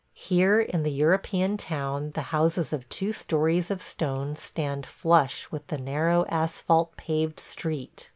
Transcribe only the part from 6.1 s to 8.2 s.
asphalt paved street.